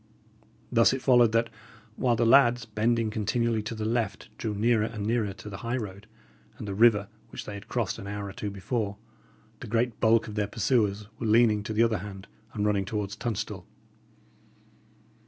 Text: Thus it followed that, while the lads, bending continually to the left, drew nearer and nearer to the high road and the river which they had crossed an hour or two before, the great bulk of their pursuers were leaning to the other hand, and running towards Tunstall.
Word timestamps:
Thus 0.71 0.93
it 0.93 1.01
followed 1.03 1.31
that, 1.33 1.51
while 1.95 2.15
the 2.15 2.25
lads, 2.25 2.65
bending 2.65 3.11
continually 3.11 3.61
to 3.61 3.75
the 3.75 3.85
left, 3.85 4.35
drew 4.39 4.55
nearer 4.55 4.83
and 4.85 5.05
nearer 5.05 5.31
to 5.33 5.47
the 5.47 5.57
high 5.57 5.77
road 5.77 6.07
and 6.57 6.67
the 6.67 6.73
river 6.73 7.07
which 7.29 7.45
they 7.45 7.53
had 7.53 7.67
crossed 7.67 7.99
an 7.99 8.07
hour 8.07 8.25
or 8.27 8.33
two 8.33 8.49
before, 8.49 8.97
the 9.59 9.67
great 9.67 9.99
bulk 9.99 10.27
of 10.27 10.33
their 10.33 10.47
pursuers 10.47 11.07
were 11.19 11.27
leaning 11.27 11.61
to 11.61 11.71
the 11.73 11.83
other 11.83 11.99
hand, 11.99 12.27
and 12.53 12.65
running 12.65 12.83
towards 12.85 13.15
Tunstall. 13.15 13.67